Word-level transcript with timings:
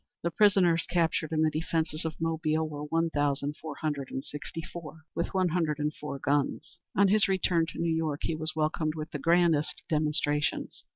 The 0.23 0.31
prisoners 0.31 0.87
captured 0.89 1.31
in 1.31 1.43
the 1.43 1.51
defences 1.51 2.05
of 2.05 2.19
Mobile 2.19 2.67
were 2.67 2.85
one 2.85 3.11
thousand 3.11 3.57
four 3.57 3.75
hundred 3.75 4.09
and 4.09 4.23
sixty 4.23 4.63
four, 4.63 5.01
with 5.13 5.35
one 5.35 5.49
hundred 5.49 5.77
and 5.77 5.93
four 5.93 6.17
guns. 6.17 6.79
On 6.97 7.07
his 7.07 7.27
return 7.27 7.67
to 7.67 7.77
New 7.79 7.93
York 7.95 8.21
he 8.23 8.33
was 8.33 8.55
welcomed 8.55 8.95
with 8.95 9.11
the 9.11 9.19
grandest 9.19 9.83
demonstrations. 9.87 10.85